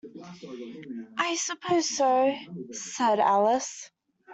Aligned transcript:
‘I 1.15 1.35
suppose 1.35 1.87
so,’ 1.87 2.33
said 2.71 3.19
Alice. 3.19 3.91